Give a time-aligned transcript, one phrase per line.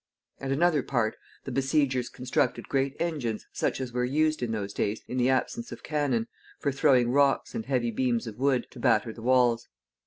[0.39, 5.03] At another part the besiegers constructed great engines, such as were used in those days,
[5.07, 6.27] in the absence of cannon,
[6.57, 9.67] for throwing rocks and heavy beams of wood, to batter the walls.